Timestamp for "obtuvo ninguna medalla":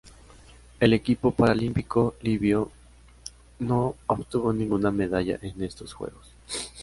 4.07-5.37